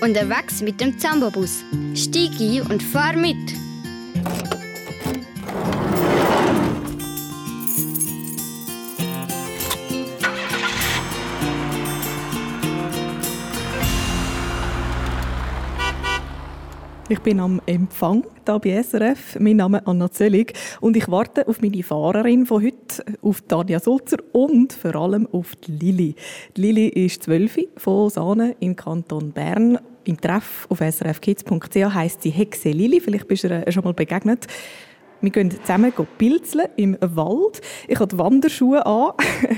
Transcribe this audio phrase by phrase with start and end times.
[0.00, 1.64] Unterwegs mit dem Zambobus.
[1.94, 3.36] Stieg ein und fahr mit.
[17.08, 19.38] Ich bin am Empfang hier bei SRF.
[19.38, 23.78] Mein Name ist Anna Zöllig und ich warte auf meine Fahrerin von heute, auf Tanja
[23.78, 26.14] Sulzer und vor allem auf die Lili.
[26.56, 29.78] Die Lili ist 12 von Sahne im Kanton Bern.
[30.02, 33.00] Im Treff auf srfkids.ch heisst sie Hexe Lili.
[33.00, 34.48] Vielleicht bist du ihr schon mal begegnet.
[35.20, 37.62] Wir gehen zusammen pilzeln im Wald.
[37.88, 39.12] Ich habe die Wanderschuhe an.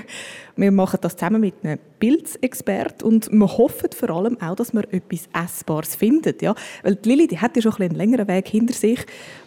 [0.56, 4.84] wir machen das zusammen mit einem Pilzexperten und wir hoffen vor allem auch, dass wir
[4.92, 6.34] etwas Essbares finden.
[6.40, 6.54] Ja?
[6.82, 9.00] Weil die Lili die hat ja schon ein einen längeren Weg hinter sich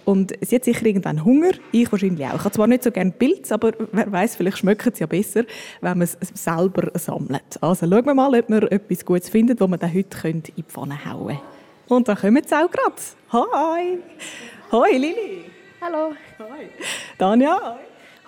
[0.06, 1.52] und sie hat sicher irgendwann Hunger.
[1.72, 2.36] Ich wahrscheinlich auch.
[2.36, 5.44] Ich habe zwar nicht so gerne Pilz, aber wer weiß, vielleicht schmeckt es ja besser,
[5.80, 7.62] wenn man es selber sammelt.
[7.62, 10.64] Also schauen wir mal, ob wir etwas Gutes finden, das wir dann heute in die
[10.64, 11.40] Pfanne hauen können.
[11.88, 12.96] Und dann kommen sie auch gerade.
[13.32, 14.00] Hi!
[14.72, 15.51] Hoi Lili!
[15.84, 16.14] Hallo.
[16.38, 16.70] Hoi.
[17.18, 17.80] Tanja.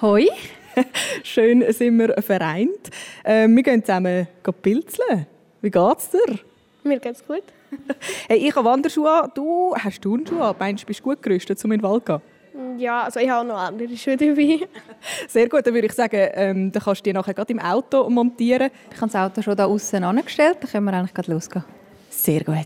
[0.01, 0.27] Hoi.
[1.23, 2.89] Schön sind wir vereint.
[3.23, 4.27] Äh, wir gehen zusammen
[4.63, 5.27] pilzeln.
[5.61, 6.39] Wie geht's dir?
[6.83, 7.43] Mir geht's gut.
[8.27, 9.31] Hey, ich habe Wanderschuhe an.
[9.35, 10.55] Du hast Turnschuhe an.
[10.57, 12.19] Meinst du, bist du gut gerüstet, um in den Wald zu
[12.53, 12.79] gehen?
[12.79, 14.67] Ja, also ich habe noch andere Schuhe dabei.
[15.27, 18.09] Sehr gut, dann würde ich sagen, ähm, dann kannst du die nachher gerade im Auto
[18.09, 18.71] montieren.
[18.91, 21.65] Ich habe das Auto schon da außen angestellt, dann können wir eigentlich gerade losgehen.
[22.09, 22.65] Sehr gut.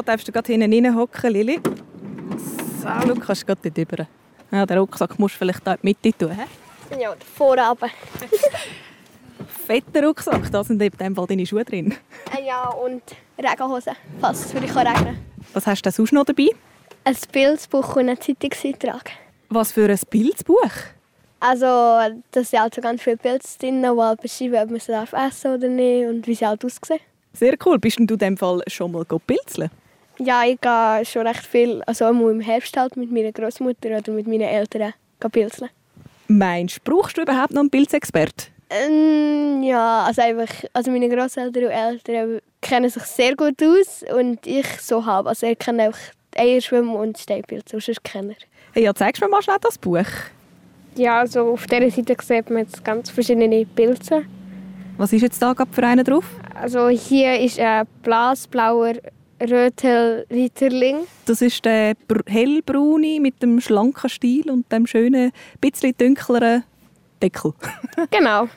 [0.00, 1.60] Da darfst du gerade hinten reinhocken, Lili.
[2.80, 4.06] So, schau, kannst du gerade dort rüber.
[4.50, 6.30] Ja, den Rucksack musst du vielleicht da in die Mitte tun.
[6.30, 7.02] He?
[7.02, 7.90] Ja, vorne runter.
[9.66, 11.94] Fetter Rucksack, da sind in dem Fall deine Schuhe drin.
[12.34, 13.02] Äh, ja, und
[13.38, 15.18] Regenhosen, falls es regnen
[15.52, 16.48] Was hast du sonst noch dabei?
[17.04, 19.10] Ein Pilzbuch und ein Zeitungseintrag.
[19.50, 20.72] Was für ein Pilzbuch?
[21.40, 25.12] Also, da sind also ganz viele Pilze drin, die halt beschreiben, ob man sie essen
[25.12, 27.00] darf oder nicht und wie sie halt aussehen.
[27.34, 27.78] Sehr cool.
[27.78, 29.70] Bist du in dem Fall schon mal pilzeln?
[30.22, 34.26] Ja, ich gehe schon recht viel, also im Herbst halt mit meiner Großmutter oder mit
[34.26, 34.92] meinen Eltern
[35.32, 35.70] pilzeln.
[36.28, 38.50] Meinst du, brauchst du überhaupt noch einen Pilzexpert?
[38.68, 44.46] Ähm, ja, also einfach, also meine Großeltern und Eltern kennen sich sehr gut aus und
[44.46, 45.26] ich so halb.
[45.26, 46.00] Also ich kenne einfach
[46.36, 48.34] Eierschwimmen und Steinpilze, sonst kenner.
[48.72, 50.04] Hey, ja, zeigst du mir mal schnell das Buch?
[50.96, 54.24] Ja, also auf dieser Seite sieht man jetzt ganz verschiedene Pilze.
[54.98, 56.26] Was ist jetzt da für einen drauf?
[56.54, 58.92] Also hier ist ein blasblauer
[59.40, 61.06] Rötel-Ritterling.
[61.26, 61.94] Das ist der
[62.26, 66.64] hellbraune mit dem schlanken Stiel und dem schönen, bisschen dunkleren
[67.22, 67.52] Deckel.
[68.10, 68.48] genau.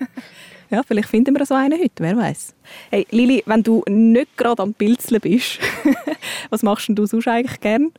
[0.70, 2.56] Ja, vielleicht finden wir so einen heute, wer weiß.
[2.90, 5.60] Hey, Lili, wenn du nicht gerade am Pilzeln bist,
[6.50, 7.92] was machst du sonst eigentlich gern?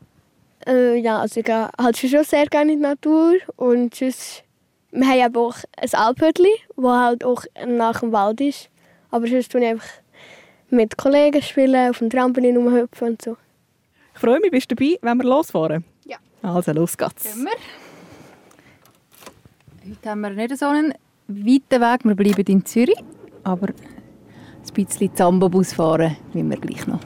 [0.67, 4.43] Äh, ja, also ich gehe halt schon sehr gerne in die Natur und sonst,
[4.91, 8.71] wir haben aber auch ein Alphütli, das halt auch nach dem Wald ist.
[9.11, 9.89] Aber sonst tue ich einfach
[10.71, 13.37] mit Kollegen spielen, auf dem Trampolin rumhüpfen und so.
[14.15, 15.85] Ich freue mich, bist du dabei, wenn wir losfahren?
[16.05, 16.19] Ja.
[16.43, 17.25] Also, los geht's.
[17.25, 17.53] Gehen wir.
[19.91, 20.95] Heute haben wir nicht so einen
[21.29, 22.05] weiten Weg.
[22.05, 23.03] Wir bleiben in Zürich,
[23.43, 27.01] aber ein bisschen Zambobus fahren wie wir gleich noch.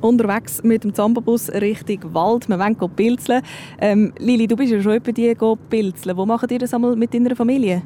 [0.00, 2.48] unterwegs mit dem Zambobus Richtung Wald.
[2.48, 3.42] Wir wollen pilzeln.
[3.80, 5.34] Ähm, Lili, du bist ja schon über die
[5.68, 6.16] pilzeln.
[6.16, 7.82] Wo macht ihr das einmal mit deiner Familie?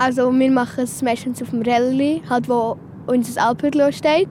[0.00, 4.30] Also wir machen es meistens auf dem Rallye, halt wo unser Alphüttel steht.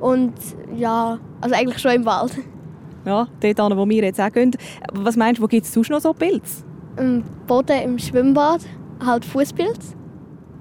[0.00, 0.32] Und
[0.74, 2.38] ja, also eigentlich schon im Wald.
[3.04, 4.52] Ja, dort wo wir jetzt auch gehen.
[4.94, 6.64] Was meinst du, wo gibt es sonst noch so Pilze?
[6.96, 8.62] Im Boden, im Schwimmbad,
[9.04, 9.94] halt Fußpilz.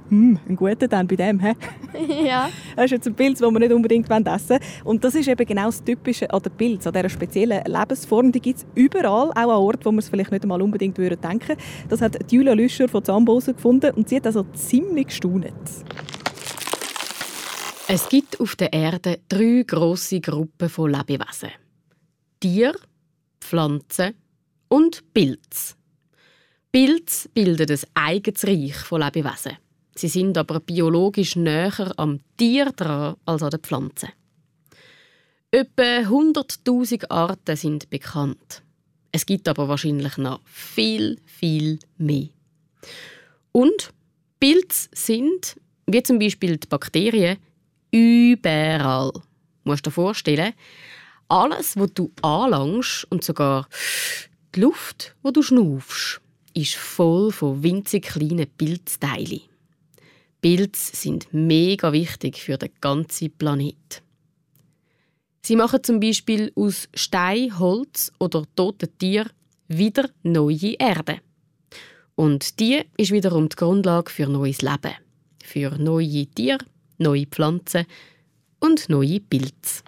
[0.09, 1.53] Hm, ein guter dann bei dem, hä?
[2.25, 2.49] ja.
[2.75, 4.61] Das ist jetzt ein Pilz, den wir nicht unbedingt essen wollen.
[4.83, 8.31] Und das ist eben genau das Typische an den Pilz, an dieser speziellen Lebensform.
[8.31, 11.19] Die gibt es überall, auch an Orten, wo man es vielleicht nicht einmal unbedingt denken
[11.19, 11.57] würde.
[11.89, 15.53] Das hat Julia Lüscher von Zambosen gefunden und sie hat also ziemlich gestaunet.
[17.87, 21.49] Es gibt auf der Erde drei große Gruppen von Lebewesen.
[22.39, 22.75] Tier,
[23.41, 24.13] Pflanzen
[24.67, 25.75] und Pilz.
[26.71, 29.57] Pilz bilden ein eigenes Reich von Lebewesen.
[29.99, 34.07] Sie sind aber biologisch näher am Tier dran als an den Pflanzen.
[35.51, 38.63] Etwa 100.000 Arten sind bekannt.
[39.11, 42.29] Es gibt aber wahrscheinlich noch viel, viel mehr.
[43.51, 43.91] Und
[44.39, 47.37] Pilze sind, wie zum Beispiel die Bakterien,
[47.91, 49.11] überall.
[49.11, 49.21] Du
[49.65, 50.53] musst dir vorstellen,
[51.27, 53.67] alles, was du anlangst und sogar
[54.55, 56.21] die Luft, wo du schnaufst,
[56.53, 59.48] ist voll von winzig kleinen Pilzteilen.
[60.41, 64.01] Pilze sind mega wichtig für den ganzen Planet.
[65.41, 69.31] Sie machen zum Beispiel aus Stein, Holz oder toten Tieren
[69.67, 71.19] wieder neue Erde.
[72.15, 74.93] Und die ist wiederum die Grundlage für neues Leben.
[75.43, 76.59] Für neue Tiere,
[76.97, 77.85] neue Pflanzen
[78.59, 79.83] und neue Pilze.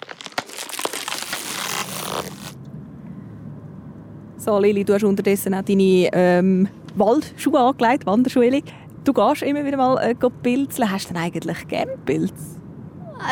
[4.38, 8.63] So, Lili, du hast unterdessen auch deine ähm, Waldschuhe angelegt, Wanderschuhe.
[9.03, 10.92] Du gehst immer wieder mal äh, pilzeln.
[10.92, 12.59] Hast du denn eigentlich gerne Pilz?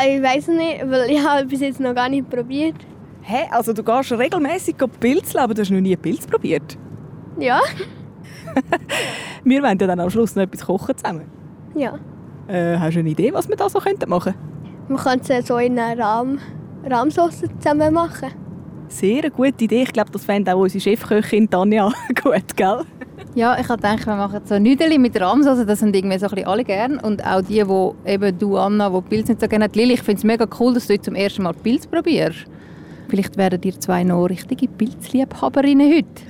[0.06, 2.76] Ich weiß nicht, weil ich habe bis jetzt noch gar nicht probiert.
[3.22, 3.48] Hä?
[3.52, 6.78] Also du gehst regelmäßig pilzeln, aber du hast noch nie Pilz probiert?
[7.38, 7.60] Ja.
[9.44, 11.26] wir wollen ja dann am Schluss noch etwas kochen zusammen.
[11.76, 12.00] Ja.
[12.48, 14.10] Äh, hast du eine Idee, was wir da so machen könnten?
[14.90, 16.40] Man könnte es so in einer Rahm
[16.84, 18.30] Rahmsauce zusammen machen.
[18.88, 19.84] Sehr eine gute Idee.
[19.84, 21.92] Ich glaube, das fände auch unsere Chefköchin Tanja
[22.24, 22.86] gut, gell?
[23.36, 26.64] Ja, ich gedacht, wir machen so Nudeln mit Rahmsauce, das sind irgendwie so ein alle
[26.64, 26.98] gern.
[27.00, 29.76] Und auch die, die eben du, Anna, die Pilz nicht so gerne hat.
[29.76, 32.46] Lili, ich finde es mega cool, dass du jetzt zum ersten Mal Pilz probierst.
[33.08, 36.24] Vielleicht werden ihr zwei noch richtige Pilzliebhaberinnen heute.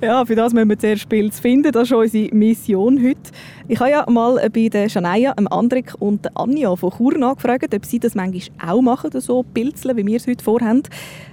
[0.00, 1.72] Ja, für das müssen wir zuerst Pilz finden.
[1.72, 3.30] Das ist unsere Mission heute.
[3.68, 7.74] Ich habe ja mal bei der Shania, dem Andrik und der Anja von Chur nachgefragt,
[7.74, 10.82] ob sie das manchmal auch machen, so Pilzeln, wie wir es heute vorhaben.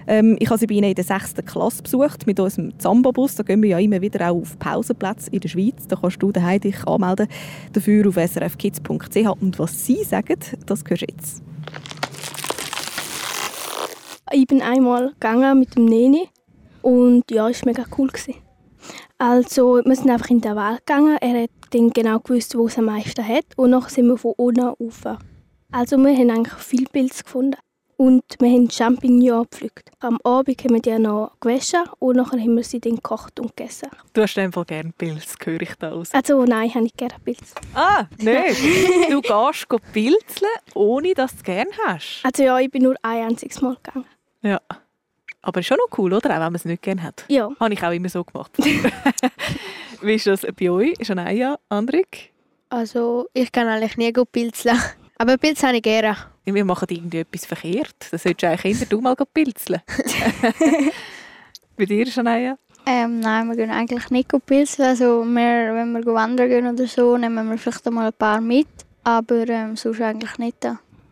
[0.07, 1.35] Ähm, ich habe sie bei ihnen in der 6.
[1.45, 3.35] Klasse besucht, mit unserem Zamba-Bus.
[3.35, 5.87] Da gehen wir ja immer wieder auch auf Pausenplätze in der Schweiz.
[5.87, 7.27] Da kannst du daheim dich anmelden
[7.73, 9.41] dafür auf srfkids.ch.
[9.41, 11.43] Und was sie sagen, das hörst du jetzt.
[14.31, 16.29] Ich bin einmal gegangen mit dem Neni
[16.81, 18.07] und ja, es war mega cool.
[18.07, 18.50] Gewesen.
[19.21, 21.15] Also, wir sind einfach in den Wald gegangen.
[21.21, 23.45] Er hat dann genau gewusst, wo es am meisten hat.
[23.55, 25.03] Und dann sind wir von unten rauf.
[25.71, 27.57] Also, wir haben eigentlich viel Pilze gefunden.
[27.97, 29.91] Und wir haben Champignons gepflückt.
[29.99, 33.55] Am Abend haben wir die noch gewaschen und dann haben wir sie dann gekocht und
[33.55, 33.89] gegessen.
[34.13, 36.11] Du hast einfach gerne Pilze, höre ich da aus.
[36.11, 37.53] Also nein, ich habe gerne Pilze.
[37.75, 38.55] Ah, nein.
[39.11, 42.21] du gehst pilzeln, ohne dass du es gerne hast?
[42.23, 44.07] Also ja, ich bin nur ein einziges Mal gegangen.
[44.41, 44.59] Ja.
[45.41, 46.29] Aber ist schon noch cool, oder?
[46.29, 47.25] Auch wenn man es nicht gerne hat.
[47.27, 47.49] Ja.
[47.59, 48.51] Habe ich auch immer so gemacht.
[50.01, 50.93] Wie ist das bei euch?
[51.01, 52.31] Shania, Andrik?
[52.69, 54.77] Also, ich kann eigentlich nie gut pilzeln.
[55.17, 56.15] Aber Pilze habe ich gerne.
[56.45, 57.95] Wir machen irgendwie etwas verkehrt.
[58.11, 59.81] Das solltest du eigentlich immer du mal pilzeln.
[61.77, 62.57] bei dir, Shania?
[62.85, 64.89] Ähm, nein, wir gehen eigentlich nicht gut pilzeln.
[64.89, 68.67] Also, wir, wenn wir wandern gehen oder so, nehmen wir vielleicht mal ein paar mit.
[69.03, 70.65] Aber ähm, sonst eigentlich nicht.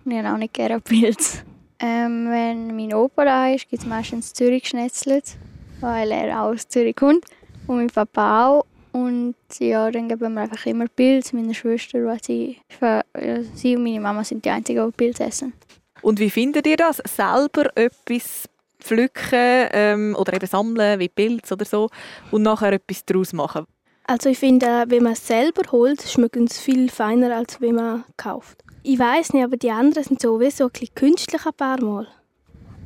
[0.06, 1.44] Ich habe auch nicht gerne Pilze.
[1.80, 5.38] Ähm, wenn mein Opa da ist, gibt es meistens Zürich geschnetzelt,
[5.80, 7.26] weil er auch aus Zürich kommt.
[7.68, 8.66] Und mein Papa auch.
[8.92, 12.58] Und ja, dann geben wir einfach immer Pilze meiner Schwester, weil sie,
[13.54, 15.54] sie und meine Mama sind die einzigen, die Pilze essen.
[16.02, 16.98] Und wie findet ihr das?
[17.06, 18.50] Selber etwas
[18.80, 21.90] pflücken ähm, oder eben sammeln, wie Pilze oder so,
[22.32, 23.66] und nachher etwas daraus machen?
[24.08, 28.06] Also ich finde, wenn man es selber holt, schmeckt es viel feiner, als wenn man
[28.18, 28.64] kauft.
[28.84, 32.08] Ich weiß nicht, aber die anderen sind sowieso ein bisschen künstlich ein paar Mal.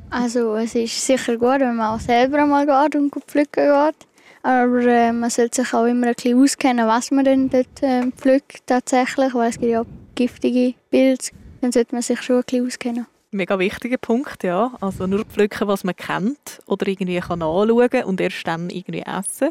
[0.10, 4.08] Also es ist sicher gut, wenn man auch selber mal geht und pflücken geht.
[4.44, 8.12] Aber äh, man sollte sich auch immer ein bisschen auskennen, was man denn dort äh,
[8.12, 9.84] pflückt tatsächlich, weil es gibt ja
[10.16, 11.32] giftige Pilze.
[11.62, 13.08] Dann sollte man sich schon ein bisschen auskennen.
[13.32, 14.74] Mega wichtiger Punkt, ja.
[14.82, 19.50] Also nur pflücken, was man kennt oder irgendwie kann anschauen und erst dann irgendwie essen.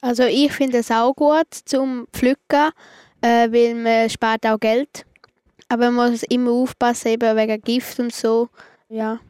[0.00, 2.70] Also ich finde es auch gut zum Pflücken,
[3.20, 5.06] äh, weil man spart auch Geld
[5.68, 8.48] aber man muss immer aufpassen, eben wegen Gift und so.
[8.88, 9.20] Ja.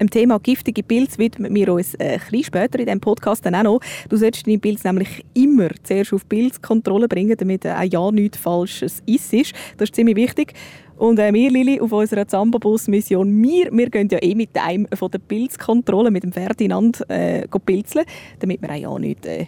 [0.00, 3.56] Im Thema giftige Pilze widmen wir uns äh, ein bisschen später in diesem Podcast dann
[3.56, 3.80] auch noch.
[4.08, 9.02] Du solltest deine Pilze nämlich immer zuerst auf Pilzkontrolle bringen, damit äh, ja nichts Falsches
[9.06, 9.32] ist.
[9.76, 10.52] Das ist ziemlich wichtig.
[10.96, 15.10] Und äh, wir, Lili, auf unserer Zambabus-Mission, wir, wir gehen ja eh mit einem von
[15.10, 18.04] der Pilzkontrolle, mit dem Ferdinand, äh, pilzeln,
[18.38, 19.46] damit wir auch ja nichts äh,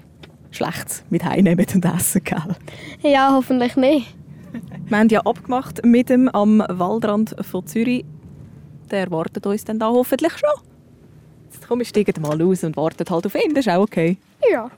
[0.50, 2.56] Schlechtes mit heimnehmen und essen, gell?
[3.02, 4.14] Ja, hoffentlich nicht.
[4.86, 8.04] Wir haben ja abgemacht mit ihm am Waldrand von Zürich.
[8.90, 10.50] Der erwartet uns dann da hoffentlich schon.
[11.44, 14.16] Jetzt komm, wir steigen mal aus und warten halt auf ihn, das ist auch okay.
[14.50, 14.70] Ja.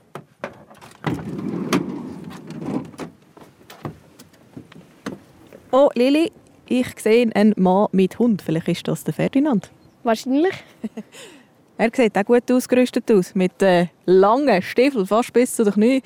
[5.71, 6.31] Oh, Lili,
[6.67, 8.43] ich sehe einen Mann mit Hund.
[8.43, 9.71] Vielleicht ist das der Ferdinand.
[10.03, 10.53] Wahrscheinlich.
[11.77, 13.33] Er sieht auch gut ausgerüstet aus.
[13.33, 16.03] Mit äh, langen Stiefeln, fast bis zu den Knie,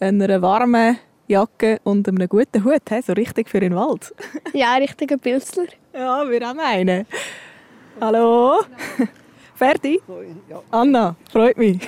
[0.00, 2.82] einer warmen Jacke und einem guten Hut.
[2.90, 3.00] He?
[3.00, 4.14] So richtig für den Wald.
[4.52, 5.66] ja, richtiger Pilzler.
[5.94, 7.06] Ja, wir haben einen.
[8.00, 8.60] Hallo?
[9.54, 10.00] Fertig?
[10.48, 10.62] Ja.
[10.70, 11.80] Anna, freut mich.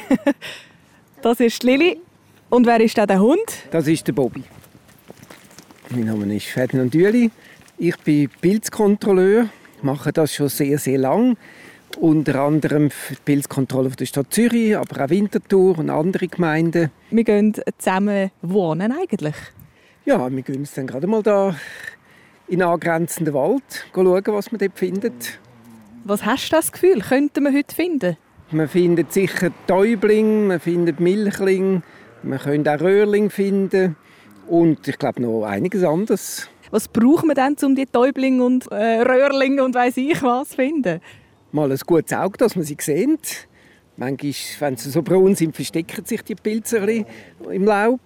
[1.23, 2.01] das ist Lili.
[2.49, 3.39] Und wer ist der Hund?
[3.71, 4.43] Das ist der Bobby.
[5.91, 7.31] Mein Name ist Ferdinand Düeli.
[7.79, 9.49] Ich bin Pilzkontrolleur,
[9.83, 11.37] mache das schon sehr, sehr lang
[11.99, 16.91] unter anderem für die Pilzkontrolle der Stadt Zürich, aber auch Winterthur und andere Gemeinden.
[17.11, 19.35] Wir gehen zusammen wohnen eigentlich?
[20.05, 21.55] Ja, wir gehen uns dann gerade mal da
[22.49, 25.39] in angrenzenden Wald schauen, was man dort findet.
[26.05, 28.17] Was hast du das Gefühl, könnten wir heute finden?
[28.51, 31.83] Man findet sicher Täubling, man findet Milchling,
[32.23, 33.97] man könnte auch Röhrling finden
[34.49, 36.49] und ich glaube noch einiges anderes.
[36.73, 40.57] Was braucht man denn, um die Täubling und äh, Röhrlinge und weiß ich was zu
[40.57, 41.01] finden?
[41.53, 43.49] Mal ein gutes Auge, dass man sie sieht.
[43.97, 48.01] Manchmal, wenn sie so braun sind, verstecken sich die Pilze im Laub.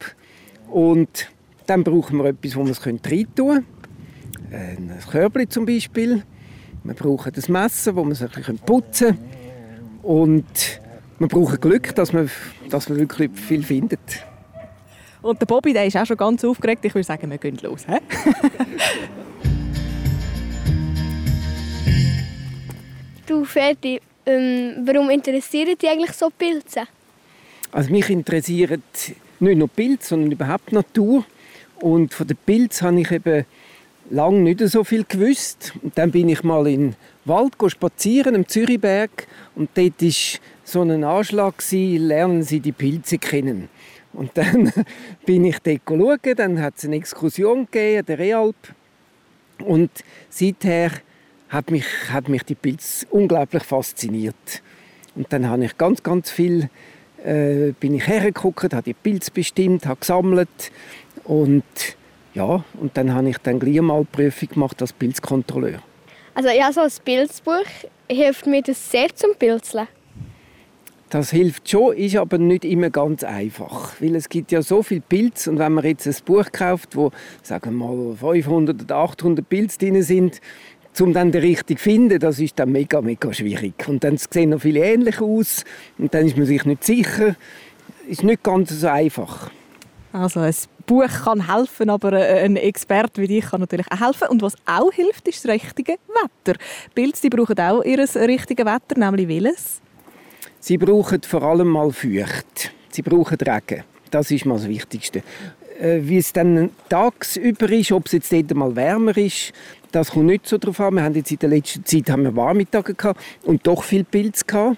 [0.71, 1.31] Und
[1.67, 3.67] dann brauchen wir etwas, wo man es reintun können.
[4.51, 6.23] Ein Körbchen zum Beispiel.
[6.83, 9.19] Wir brauchen das Messer, wo man es ein putzen kann.
[10.03, 10.81] Und
[11.19, 12.31] wir brauchen Glück, dass man,
[12.71, 14.25] dass man wirklich viel findet.
[15.23, 16.85] Und der Bobby der ist auch schon ganz aufgeregt.
[16.85, 17.87] Ich würde sagen, wir gehen los.
[23.31, 26.85] du, Ferdi, ähm, warum interessieren dich eigentlich so Pilze?
[27.73, 28.83] Also mich interessieren
[29.41, 31.25] nicht nur Pilze, sondern überhaupt Natur.
[31.81, 33.45] Und von den Pilzen habe ich eben
[34.11, 35.73] lange nicht so viel gewusst.
[35.83, 39.27] Und dann bin ich mal in den Wald spazieren, am Zürichberg.
[39.55, 43.69] Und dort war so ein Anschlag, lernen Sie die Pilze kennen.
[44.13, 44.73] Und dann
[45.27, 48.57] bin ich dort schauen, dann hat es eine Exkursion gegeben, der Realp.
[49.65, 49.91] Und
[50.31, 50.91] seither
[51.49, 54.63] hat mich, hat mich die Pilze unglaublich fasziniert.
[55.15, 56.69] Und dann habe ich ganz, ganz viel
[57.25, 60.71] äh, bin ich hergeguckt, habe die Pilze bestimmt, habe gesammelt
[61.25, 61.65] und
[62.35, 65.81] ja, und dann habe ich dann gleich mal die Prüfung gemacht als Pilzkontrolleur.
[66.35, 67.65] Also ja, so ein Pilzbuch
[68.11, 69.87] hilft mir das sehr zum Pilzeln.
[71.11, 75.01] Das hilft schon, ist aber nicht immer ganz einfach, weil es gibt ja so viele
[75.01, 79.49] Pilze und wenn man jetzt ein Buch kauft, wo sagen wir mal 500 oder 800
[79.49, 80.41] Pilze drin sind,
[81.01, 83.89] um dann den richtigen zu finden, das ist dann mega, mega schwierig.
[83.89, 85.65] Und dann sehen noch viele ähnlich aus
[85.99, 87.37] und dann ist man sich nicht sicher.
[88.09, 89.51] Ist nicht ganz so einfach.
[90.13, 90.55] Also ein
[90.87, 94.29] Buch kann helfen, aber ein Experte wie dich kann natürlich auch helfen.
[94.29, 96.59] Und was auch hilft, ist das richtige Wetter.
[96.95, 99.81] Pilze die brauchen auch ihr richtiges Wetter, nämlich welches?
[100.61, 102.73] Sie brauchen vor allem mal Feucht.
[102.91, 103.83] Sie brauchen Regen.
[104.11, 105.23] Das ist mal das Wichtigste.
[105.81, 109.53] Äh, wie es dann tagsüber ist, ob es jetzt dort mal wärmer ist,
[109.95, 110.95] das kommt nicht so darauf an.
[110.95, 114.05] Wir haben jetzt in der letzten Zeit haben wir warme Tage gehabt und doch viel
[114.05, 114.77] Pilz gehabt.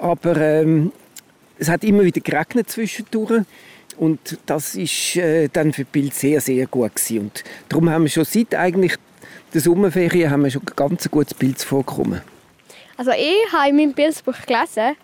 [0.00, 0.92] Aber ähm,
[1.58, 3.44] es hat immer wieder geregnet zwischendurch.
[3.96, 7.18] Und das ist äh, dann für Pilz sehr, sehr gut gewesen.
[7.20, 8.96] Und darum haben wir schon seit eigentlich
[9.54, 12.22] der Sommerferien haben wir schon ganz gutes Pilz vorgekommen.
[12.96, 14.96] Also ich habe in meinem Pilzbuch gelesen,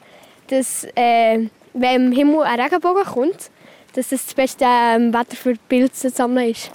[0.49, 3.51] dass äh, wenn im Himmel ein Regenbogen kommt,
[3.95, 6.71] dass das das beste ähm, Wetter für Pilze zu sammeln ist.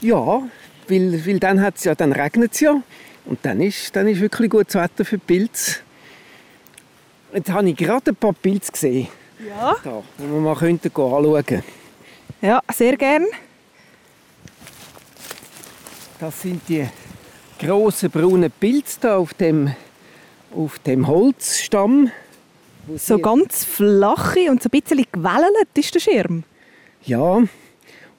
[0.00, 0.42] Ja,
[0.88, 2.82] weil, weil dann, hat's ja, dann regnet es ja
[3.24, 5.80] und dann ist, dann ist wirklich gutes Wetter für Pilze.
[7.32, 9.08] Jetzt habe ich gerade ein paar Pilze gesehen,
[9.48, 9.76] ja.
[9.82, 11.62] da, die wir mal könnten anschauen
[12.40, 13.26] Ja, sehr gerne.
[16.20, 16.86] Das sind die
[17.58, 19.74] grossen braunen Pilze da auf dem
[20.54, 22.10] auf dem Holzstamm.
[22.96, 26.44] So ganz flache und so ein bisschen gewellelt ist der Schirm.
[27.04, 27.42] Ja,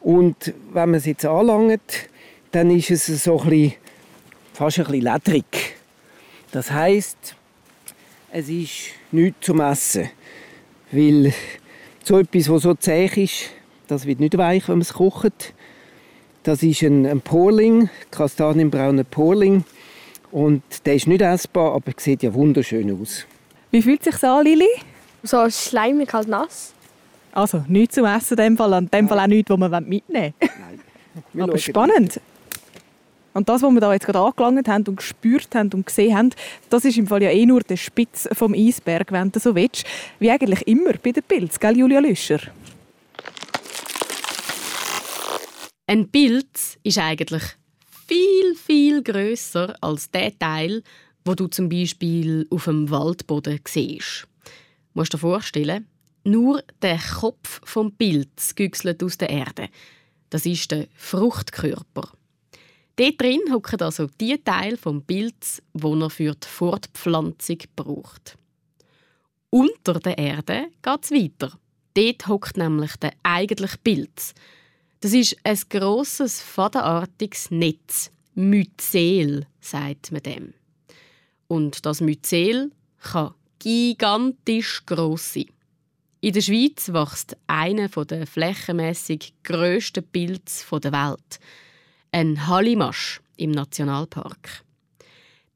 [0.02, 1.82] und wenn man es jetzt anlangt,
[2.54, 3.74] dann ist es so ein bisschen,
[4.54, 5.76] fast ein bisschen ledrig.
[6.52, 7.36] Das heißt,
[8.32, 8.72] es ist
[9.12, 10.10] nichts zum Essen.
[10.92, 11.34] Weil
[12.04, 13.50] so etwas, das so zäh ist,
[13.88, 15.54] das wird nicht weich, wenn man es kocht.
[16.44, 19.64] Das ist ein, ein Porling, kastanienbrauner Porling.
[20.32, 23.26] Und der ist nicht essbar, aber sieht ja wunderschön aus.
[23.72, 24.70] Wie fühlt es sich an, Lili?
[25.24, 26.74] So schleimig, halt nass.
[27.32, 30.34] Also nichts zum Essen in dem Fall, in dem Fall auch nichts, was man mitnehmen
[30.40, 30.50] will.
[31.34, 31.42] Nein.
[31.42, 32.20] Aber spannend.
[33.34, 36.30] Und das, was wir da jetzt gerade angelangt haben und gespürt haben und gesehen haben,
[36.70, 39.86] das ist im Fall ja eh nur der Spitz vom Eisberg, wenn du so willst.
[40.20, 42.40] Wie eigentlich immer bei den Pilz, gell, Julia Lüscher?
[45.88, 47.44] Ein Pilz ist eigentlich
[48.08, 50.84] viel, viel grösser als der Teil,
[51.26, 54.28] wo du zum Beispiel auf dem Waldboden siehst.
[54.46, 55.88] Du musst dir vorstellen,
[56.24, 59.70] nur der Kopf vom Pilz güchselt aus der Erde.
[60.30, 62.12] Das ist der Fruchtkörper.
[62.96, 68.38] Dort drin hocken also die Teile vom Pilz, wo er für die Fortpflanzung braucht.
[69.50, 71.58] Unter der Erde geht es weiter.
[71.96, 74.34] Dort hockt nämlich der eigentliche Pilz.
[75.02, 78.12] Das ist ein grosses, fadenartiges Netz.
[78.36, 80.54] Myzel, sagt man dem.
[81.48, 85.46] Und das Myzel kann gigantisch gross sein.
[86.22, 91.40] In der Schweiz wächst einer der flächenmässig grössten Pilze der Welt.
[92.16, 94.64] Ein Hallimasch im Nationalpark.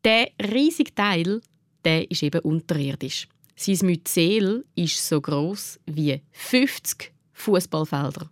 [0.04, 1.42] Der riesige Teil
[1.86, 3.28] der ist eben unterirdisch.
[3.56, 8.28] Sein Myzel ist so groß wie 50 Fußballfelder.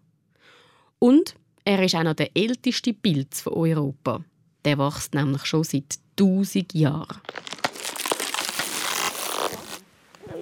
[0.98, 4.22] Und er ist auch noch der älteste Pilz von Europa.
[4.66, 7.22] Der wächst nämlich schon seit 1000 Jahren.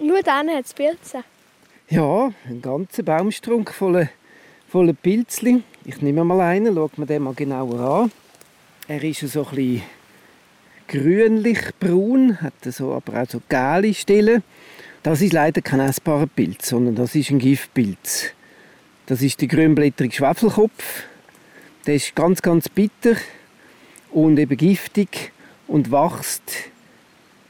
[0.01, 1.25] Nur dann hat es Pilze.
[1.89, 4.09] Ja, ein ganzer Baumstrunk voller,
[4.73, 5.61] voller Pilzli.
[5.85, 8.11] Ich nehme mal einen, schaut mir den mal genauer an.
[8.87, 9.81] Er ist so ein bisschen
[10.87, 14.41] grünlich-braun, hat so, aber auch so gelbe Stellen.
[15.03, 18.31] Das ist leider kein essbarer Pilz, sondern das ist ein Giftpilz.
[19.05, 21.03] Das ist der grünblättrige Schwefelkopf.
[21.85, 23.15] Der ist ganz, ganz bitter
[24.09, 25.33] und eben giftig
[25.67, 26.71] und wächst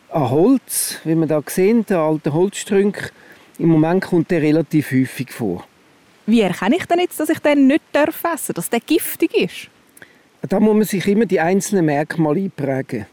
[0.09, 3.13] an Holz, wie man da sehen, der alte Holzstrunk.
[3.59, 5.65] Im Moment kommt der relativ häufig vor.
[6.25, 9.69] Wie erkenne ich denn jetzt, dass ich den nicht darf, dass der giftig ist?
[10.47, 13.05] Da muss man sich immer die einzelnen Merkmale einprägen.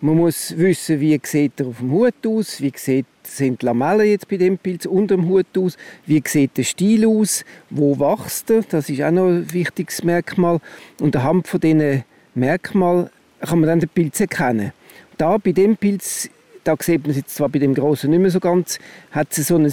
[0.00, 4.06] Man muss wissen, wie sieht er auf dem Hut aus, wie sieht, sind die Lamellen
[4.06, 8.50] jetzt bei dem Pilz unter dem Hut aus, wie sieht der Stiel aus, wo wächst
[8.50, 10.60] er, das ist auch noch ein wichtiges Merkmal.
[11.00, 12.04] Und anhand von diesen
[12.34, 13.08] Merkmalen
[13.40, 14.72] kann man dann den Pilz erkennen.
[15.16, 16.28] Da bei dem Pilz,
[16.64, 18.78] da sieht man es jetzt zwar bei dem großen nicht mehr so ganz,
[19.10, 19.72] hat es so ein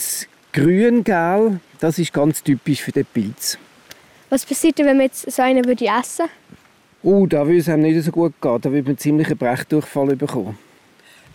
[0.53, 3.57] grün-gel, das ist ganz typisch für den Pilz.
[4.29, 6.27] Was passiert, wenn man jetzt so einen würde essen
[7.03, 8.61] Oh, da würde es einem nicht so gut gehen.
[8.61, 10.57] Da würde man ziemlich einen Brechdurchfall bekommen.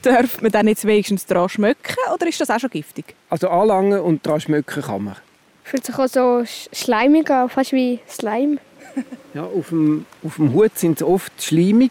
[0.00, 3.16] Darf man dann jetzt wenigstens daran schmecken oder ist das auch schon giftig?
[3.28, 5.16] Also anlangen und daran schmecken kann man.
[5.64, 8.58] Fühlt sich auch so schleimig an, fast wie Slime.
[9.34, 11.90] Ja, auf, dem, auf dem Hut sind sie oft schleimig,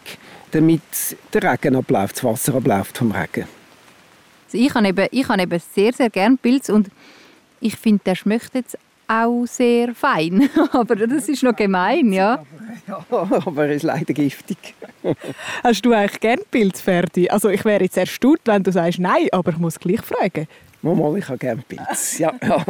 [0.50, 0.80] damit
[1.32, 3.46] der Regen abläuft, das Wasser abläuft vom Regen.
[4.46, 6.88] Also ich habe eben, ich habe eben sehr, sehr gerne Pilz und
[7.66, 10.48] ich finde, der schmeckt jetzt auch sehr fein.
[10.72, 12.44] aber das ist noch gemein, ja.
[12.88, 14.74] Ja, aber er ist leider giftig.
[15.64, 17.28] Hast du eigentlich gerne Pilz, Ferdi?
[17.28, 20.46] Also ich wäre jetzt erstaunt, wenn du sagst nein, aber ich muss gleich fragen.
[20.82, 22.18] Mal, ich habe gerne Pilz.
[22.18, 22.64] Ja, ja.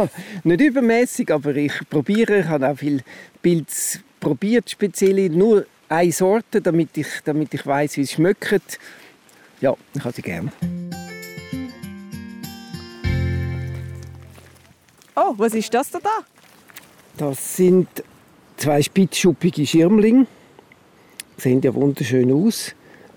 [0.44, 2.38] Nicht übermäßig, aber ich probiere.
[2.38, 3.02] Ich habe auch viel
[3.42, 8.78] Pilz probiert, speziell nur eine Sorte, damit ich, damit ich weiß, wie es schmeckt.
[9.60, 10.50] Ja, ich habe sie gerne.
[15.16, 16.00] Oh, was ist das da?
[17.16, 17.88] Das sind
[18.58, 20.26] zwei spitzschuppige Schirmlinge.
[21.38, 22.74] Sehen ja wunderschön aus,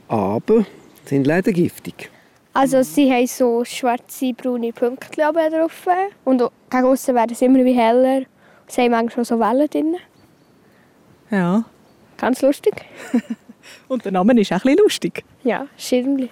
[0.08, 0.66] aber
[1.06, 2.10] sind leider giftig.
[2.54, 5.88] Also sie haben so schwarze, braune Punkte oben drauf.
[6.24, 8.24] Und gegen aussen werden sie immer wie heller.
[8.68, 9.96] Sie haben manchmal so Wellen drin.
[11.32, 11.66] Ja.
[12.18, 12.86] Ganz lustig.
[13.88, 15.24] Und der Name ist auch ein bisschen lustig.
[15.44, 16.30] Ja, Schirmli.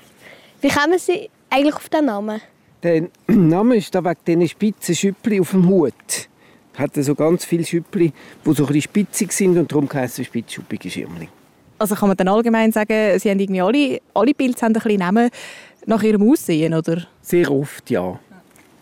[0.61, 2.41] Wie kommen Sie eigentlich auf den Namen?
[2.83, 6.29] Der Name ist da wegen diesen spitzen Schüppli auf dem Hut.
[6.77, 8.13] Hat so ganz viele Schüppli,
[8.45, 11.29] die so ein spitzig sind und darum heißen spitzschuppige Schirmling.
[11.79, 14.99] Also kann man dann allgemein sagen, sie haben irgendwie alle, alle Pilze haben ein bisschen
[14.99, 15.29] Namen
[15.85, 17.07] nach ihrem Aussehen, oder?
[17.21, 18.19] Sehr oft, ja.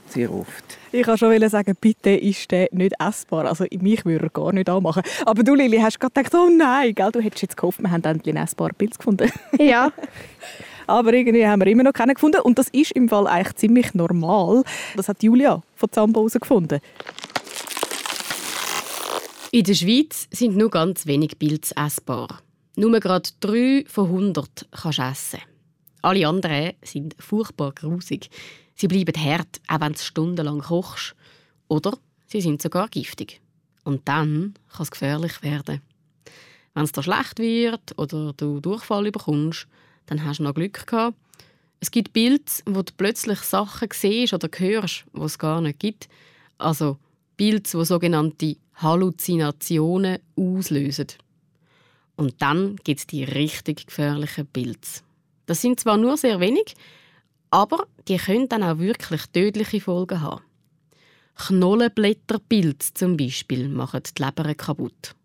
[0.08, 0.78] Sehr oft.
[0.92, 3.46] Ich kann schon sagen, bitte ist der nicht essbar.
[3.46, 5.04] Also mich würde er gar nicht anmachen.
[5.26, 8.04] Aber du, Lili, hast gerade gedacht, oh nein, gell, du hättest jetzt gehofft, wir haben
[8.04, 9.30] endlich einen essbaren Pilz gefunden.
[9.60, 9.92] Ja.
[10.88, 12.42] Aber irgendwie haben wir immer noch keinen gefunden.
[12.42, 14.64] Und das ist im Fall eigentlich ziemlich normal.
[14.96, 16.80] Das hat Julia von Zambo herausgefunden.
[19.52, 22.42] In der Schweiz sind nur ganz wenig Pilze essbar.
[22.76, 25.40] Nur gerade drei von 100 kannst du essen.
[26.02, 28.30] Alle anderen sind furchtbar grusig.
[28.76, 31.16] Sie bleiben hart, auch wenn du stundenlang kochst.
[31.70, 33.40] Oder sie sind sogar giftig.
[33.86, 35.82] Und dann kann es gefährlich werden.
[36.74, 39.68] Wenn es dir schlecht wird oder du Durchfall bekommst,
[40.06, 41.18] dann hast du noch Glück gehabt.
[41.80, 46.08] Es gibt Pilze, wo du plötzlich Sachen siehst oder hörst, die es gar nicht gibt.
[46.58, 46.98] Also
[47.38, 51.08] Pilze, die sogenannte Halluzinationen auslösen.
[52.16, 55.02] Und dann gibt es die richtig gefährlichen Pilze.
[55.46, 56.76] Das sind zwar nur sehr wenig,
[57.52, 60.42] aber die können dann auch wirklich tödliche Folgen haben.
[61.36, 65.16] Knollenblätterpilze zum Beispiel machen die Leber kaputt.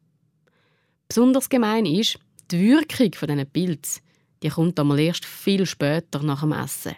[1.08, 2.18] Besonders gemein ist,
[2.50, 4.02] die Wirkung von diesen Pilzen
[4.42, 6.96] die kommt einmal erst viel später nach dem Essen.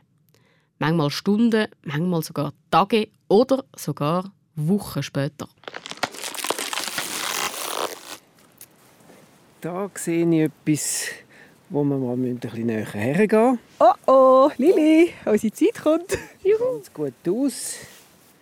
[0.78, 5.48] Manchmal Stunden, manchmal sogar Tage oder sogar Wochen später.
[9.60, 11.06] Da sehe ich etwas,
[11.70, 16.18] wo wir mal ein bisschen näher hergehen Oh oh, Lili, unsere Zeit kommt.
[16.42, 16.82] Juhu.
[16.82, 17.76] Sieht gut aus.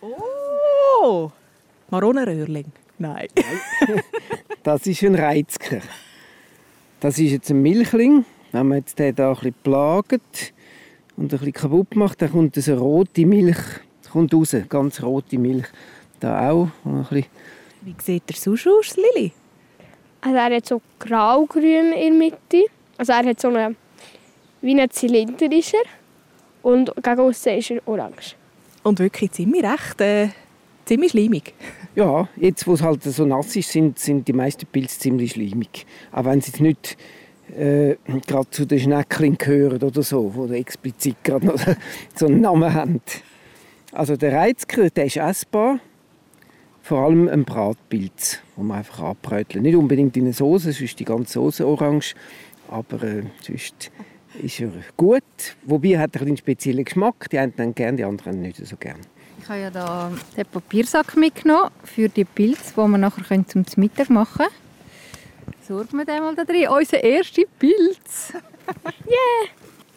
[0.01, 1.31] Oh,
[1.91, 2.73] Maronenröhrling.
[2.99, 3.29] Nein.
[4.63, 5.81] das ist ein Reizker.
[7.01, 8.25] Das ist jetzt ein Milchling.
[8.53, 10.53] Wenn man jetzt den hier ein bisschen plagt
[11.17, 13.59] und ein bisschen kaputt macht, dann kommt eine rote Milch
[14.11, 15.67] kommt raus, ganz rote Milch.
[16.19, 16.69] Da auch.
[16.85, 17.27] Ein bisschen.
[17.83, 19.33] Wie sieht der sonst aus, Lili?
[20.21, 22.67] Also er hat so grau-grün in der Mitte.
[22.99, 23.75] Also er hat so eine,
[24.61, 25.81] wie ein Zylinder ist er.
[26.63, 28.37] Und gegen außen ist er orange.
[28.83, 30.29] Und wirklich ziemlich recht, äh,
[30.85, 31.55] ziemlich schleimig.
[31.97, 35.85] Ja, jetzt wo es halt so nass ist, sind, sind die meisten Pilze ziemlich schleimig.
[36.13, 36.97] Auch wenn sie jetzt nicht
[37.57, 41.59] äh, gerade zu den Schneckling gehören oder so, oder explizit gerade noch
[42.15, 43.01] so einen Namen haben.
[43.93, 45.81] Also der Reizker, der ist essbar.
[46.83, 49.63] Vor allem ein Bratpilz, den man einfach anbröteln.
[49.63, 52.15] Nicht unbedingt in eine Soße, sonst ist die ganze Soße orange.
[52.69, 53.91] Aber äh, sonst
[54.43, 55.23] ist er gut.
[55.65, 57.29] Wobei er hat einen speziellen Geschmack.
[57.31, 59.01] Die einen dann gerne, die anderen nicht so gerne.
[59.43, 64.11] Ich habe ja da den Papiersack mitgenommen für die Pilze, die wir nachher zum Mittag
[64.11, 64.60] machen können.
[65.71, 66.67] Sorgen wir den mal da drin.
[66.67, 68.33] Unser erster Pilz.
[69.07, 69.49] yeah!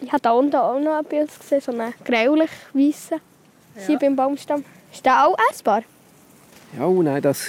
[0.01, 3.19] Ich habe da unten auch noch ein Pilz gesehen, so einen gräulich weißen.
[3.77, 3.81] Ja.
[3.87, 4.63] Hier beim Baumstamm.
[4.93, 5.81] Ist der auch essbar?
[6.77, 7.47] Ja, oh nein, das,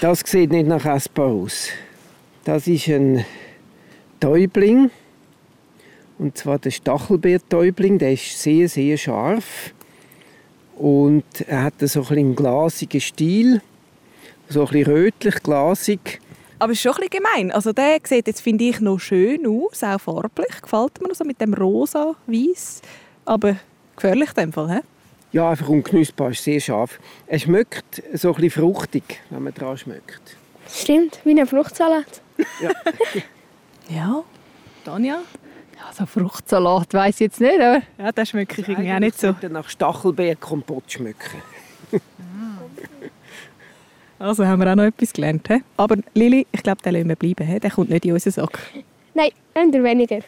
[0.00, 1.68] das sieht nicht nach essbar aus.
[2.44, 3.26] Das ist ein
[4.18, 4.90] Täubling.
[6.18, 7.98] Und zwar der Stachelbeertäubling.
[7.98, 9.74] Der ist sehr, sehr scharf.
[10.78, 13.60] Und er hat so ein einen glasigen Stil.
[14.48, 16.22] So ein bisschen rötlich, glasig.
[16.58, 17.52] Aber es ist schon ein bisschen gemein.
[17.52, 20.62] Also der sieht jetzt, finde ich, noch schön aus, auch farblich.
[20.62, 22.82] Gefällt mir so mit dem rosa, weiß.
[23.26, 23.56] Aber
[23.94, 24.80] gefährlich in dem Fall, he?
[25.32, 26.98] Ja, einfach unknusperbar, ist sehr scharf.
[27.26, 30.36] Es schmeckt so ein bisschen fruchtig, wenn man dran schmeckt.
[30.68, 32.22] Stimmt, wie ein Fruchtsalat.
[32.62, 32.70] Ja.
[33.94, 34.22] ja,
[34.84, 35.20] Tanja?
[35.76, 37.82] Ja, so Fruchtsalat weiß ich jetzt nicht, aber...
[37.98, 39.34] Ja, das schmeckt ich irgendwie auch nicht so.
[39.50, 41.42] nach Stachelbeerkompott schmecken.
[44.18, 45.46] also haben wir auch noch etwas gelernt.
[45.48, 45.62] He?
[45.76, 47.46] Aber Lili, ich glaube, der lassen wir bleiben.
[47.46, 47.58] He?
[47.58, 48.58] Der kommt nicht in unseren Sack.
[49.14, 50.20] Nein, eher weniger.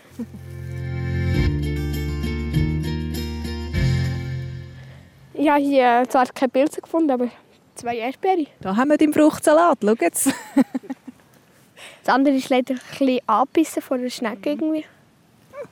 [5.34, 7.28] Ich habe hier zwar keine Pilze gefunden, aber
[7.76, 8.46] zwei Erdbeeren.
[8.60, 10.26] Da haben wir den Fruchtsalat, schau jetzt.
[12.04, 14.84] das andere ist leider ein bisschen angebissen von der Schnecke irgendwie.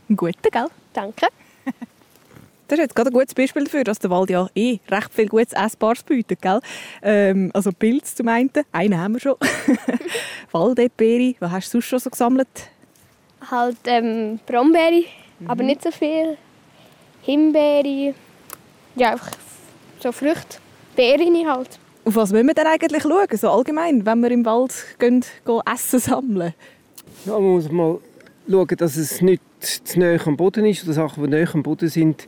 [0.08, 0.68] Ein guter, gell?
[0.92, 1.26] Danke.
[2.68, 5.28] Das ist jetzt gerade ein gutes Beispiel dafür, dass der Wald ja eh recht viel
[5.28, 6.42] gutes Essbares bietet.
[6.42, 6.60] Gell?
[7.02, 9.36] Ähm, also Pilz zum einen, einen haben wir schon.
[10.52, 12.48] Waldbeere, was hast du sonst schon so gesammelt?
[13.50, 15.04] Halt ähm, Brombeere,
[15.38, 15.50] mhm.
[15.50, 16.36] aber nicht so viel.
[17.22, 18.14] Himbeere,
[18.96, 19.30] ja einfach
[20.00, 20.58] so Früchte,
[20.96, 21.78] Beeren halt.
[22.04, 25.60] Auf was müssen wir denn eigentlich schauen, so allgemein, wenn wir im Wald gehen, gehen
[25.72, 26.54] Essen sammeln?
[27.24, 27.98] Ja, man muss mal
[28.48, 30.84] schauen, dass es nicht zu nahe am Boden ist.
[30.84, 32.26] Oder Sachen, die nahe am Boden sind,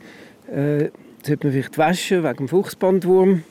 [0.51, 0.89] äh,
[1.23, 3.43] sollte man vielleicht waschen, wegen dem Fuchsbandwurm.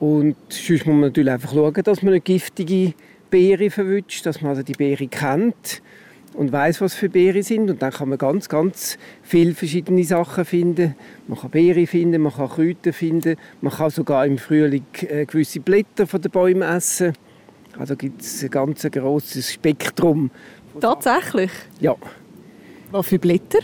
[0.00, 2.94] Und sonst muss man natürlich einfach schauen, dass man eine giftige
[3.30, 5.82] Beere verwünscht, dass man also die Beere kennt
[6.34, 7.70] und weiß, was für Beeren sind.
[7.70, 10.94] Und dann kann man ganz, ganz viele verschiedene Sachen finden.
[11.28, 15.60] Man kann Beeren finden, man kann Kräuter finden, man kann sogar im Frühling äh, gewisse
[15.60, 17.12] Blätter von den Bäumen essen.
[17.78, 20.30] Also gibt es ein ganz grosses Spektrum.
[20.80, 21.50] Tatsächlich?
[21.80, 21.96] Ja.
[22.90, 23.60] Was für Blätter?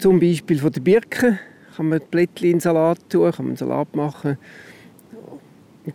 [0.00, 1.38] Zum Beispiel von der Birke
[1.76, 4.38] kann man Blättchen in den Salat tun, kann man einen Salat machen.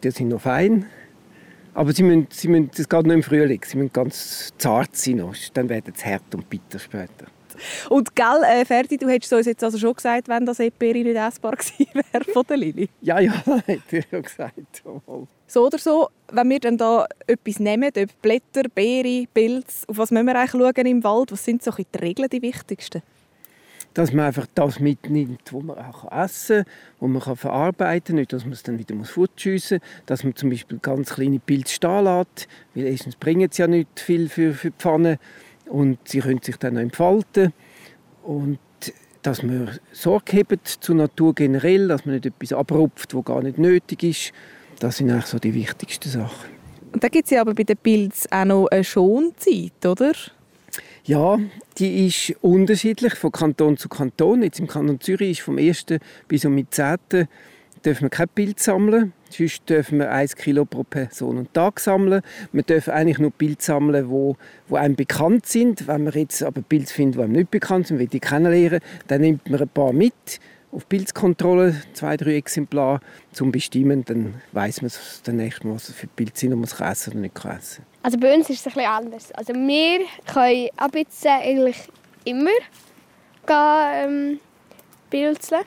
[0.04, 0.86] Die sind noch fein.
[1.74, 5.24] Aber sie müssen, sie müssen, das geht nur im Frühling, sie müssen ganz zart sein,
[5.56, 7.26] dann werden sie hart und bitter später.
[7.90, 11.16] Und gell, äh, Ferdi, du hättest uns jetzt also schon gesagt, wenn das Eperi nicht
[11.16, 12.90] essbar gewesen wäre von der Lili.
[13.02, 14.84] Ja, ja, hat er ja gesagt.
[14.86, 15.26] Oh.
[15.48, 20.12] So oder so, wenn wir dann da etwas nehmen, ob Blätter, Beere, Pilz, auf was
[20.12, 21.32] müssen wir eigentlich schauen im Wald?
[21.32, 23.02] Was sind so die Regeln, die wichtigsten?
[23.96, 28.16] Dass man einfach das mitnimmt, was man auch essen kann, was man kann verarbeiten kann,
[28.18, 31.76] nicht, dass man es dann wieder fortschiessen muss, dass man zum Beispiel ganz kleine Pilze
[31.76, 35.18] stehen lässt, weil erstens bringen sie ja nicht viel für, für die Pfanne
[35.68, 37.54] und sie können sich dann noch entfalten
[38.24, 38.60] und
[39.24, 40.46] dass man Sorge
[40.82, 44.34] zur Natur generell, dass man nicht etwas abrupft, was gar nicht nötig ist,
[44.80, 46.50] das sind eigentlich so die wichtigsten Sachen.
[46.92, 50.14] Und da gibt es ja aber bei den Pilzen auch noch eine Schonzeit, oder?
[51.08, 51.38] Ja,
[51.78, 54.42] die ist unterschiedlich von Kanton zu Kanton.
[54.42, 55.86] Jetzt im Kanton Zürich ist vom 1.
[56.28, 56.98] bis zum 10.
[57.86, 59.14] dürfen wir kein Bild sammeln.
[59.30, 62.24] Sonst dürfen wir 1 Kilo pro Person und Tag sammeln.
[62.52, 64.36] Wir dürfen eigentlich nur Bilder sammeln, wo,
[64.68, 65.88] wo einem bekannt sind.
[65.88, 69.22] Wenn wir jetzt aber Bilder finden, die einem nicht bekannt sind, will die kennenlernen, dann
[69.22, 70.40] nimmt man ein paar mit
[70.76, 73.00] auf Pilzkontrolle, zwei, drei Exemplare
[73.32, 74.92] zum Bestimmen, dann weiß man
[75.24, 78.18] dann echt mal, was für Pilze sind und man es essen oder nicht essen Also
[78.18, 79.32] bei uns ist es ein bisschen anders.
[79.32, 81.78] Also wir können ab jetzt eigentlich
[82.26, 82.52] immer
[83.46, 84.40] gehen, ähm,
[85.10, 85.64] pilzeln.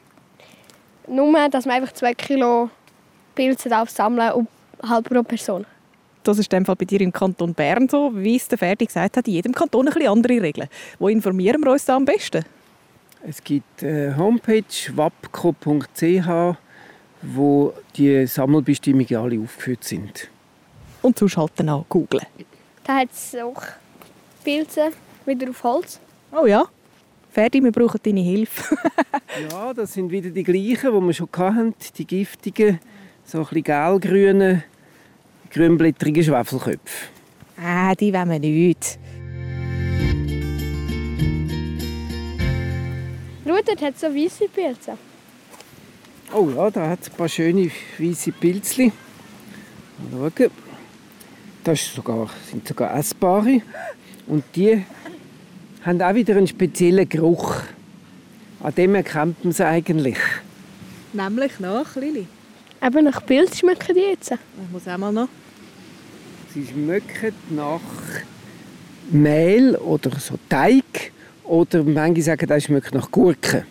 [1.06, 2.68] Nur, dass man einfach zwei Kilo
[3.34, 4.48] Pilze sammeln und
[4.86, 5.64] halb pro Person.
[6.22, 9.16] Das ist in Fall bei dir im Kanton Bern so, wie es der Ferdi gesagt
[9.16, 10.68] hat, in jedem Kanton ein bisschen andere Regeln.
[10.98, 12.44] Wo informieren wir uns da am besten?
[13.26, 16.56] Es gibt eine Homepage wapco.ch,
[17.22, 20.28] wo die Sammelbestimmungen alle aufgeführt sind.
[21.02, 22.24] Und zuschalten auch googeln.
[22.84, 23.62] Da hat es auch
[24.44, 24.90] Pilze
[25.26, 26.00] wieder auf Holz.
[26.32, 26.64] Oh ja.
[27.30, 28.76] Ferdi, wir brauchen deine Hilfe.
[29.50, 31.74] ja, das sind wieder die gleichen, die wir schon hatten.
[31.96, 32.80] Die giftigen,
[33.24, 34.64] so ein bisschen gelgrünen,
[35.50, 37.08] grünblättrigen Schwefelköpfe.
[37.60, 38.98] Ah, die wollen wir nicht.
[43.48, 44.98] Schau, dort hat so weiße Pilze.
[46.34, 48.92] Oh ja, da hat es ein paar schöne weiße Pilzli.
[50.10, 50.50] Mal schauen.
[51.64, 53.62] Das sogar, sind sogar essbare.
[54.26, 54.84] Und die
[55.82, 57.62] haben auch wieder einen speziellen Geruch.
[58.60, 60.18] An dem erkennt man sie eigentlich.
[61.14, 62.26] Nämlich nach, Lili.
[62.84, 64.32] Eben nach Pilz schmecken die jetzt.
[64.32, 65.28] Ich muss auch mal noch.
[66.52, 67.80] Sie schmecken nach
[69.10, 71.12] Mehl oder so Teig.
[71.48, 73.64] Oder manche sagen, das schmeckt nach Gurken.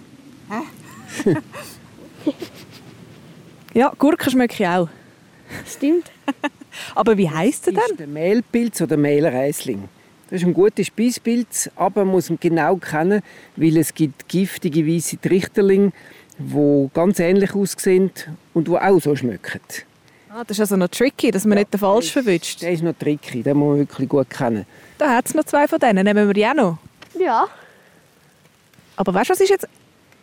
[3.73, 4.89] Ja, Gurken schmecke ich auch.
[5.67, 6.11] Stimmt.
[6.95, 7.91] Aber wie heisst er Das denn?
[7.91, 9.87] ist der Mehlpilz oder Mehlreisling.
[10.29, 13.21] Das ist ein guter Speispilz, aber man muss ihn genau kennen,
[13.55, 15.93] weil es gibt giftige weiße Trichterlinge,
[16.37, 18.11] die ganz ähnlich aussehen
[18.53, 19.61] und die auch so schmecken.
[20.29, 22.61] Ah, das ist also noch tricky, dass man nicht den falsch verwünscht.
[22.61, 24.65] Der ist noch tricky, den muss man wirklich gut kennen.
[24.97, 26.77] Da hat es noch zwei von denen, nehmen wir die auch noch.
[27.17, 27.47] Ja.
[28.97, 29.67] Aber weißt du, was ist jetzt?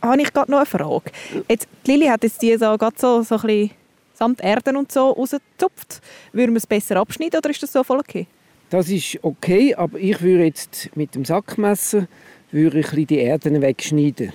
[0.02, 1.10] Habe ich gerade noch eine Frage.
[1.48, 3.70] Jetzt, die Lili hat jetzt die so, gerade so, so ein bisschen
[4.12, 6.00] samt Erden und so rausgezupft.
[6.32, 8.26] Würden wir es besser abschneiden oder ist das so voll okay?
[8.70, 12.06] Das ist okay, aber ich würde jetzt mit dem Sackmesser
[12.50, 14.32] würde ich die Erden wegschneiden,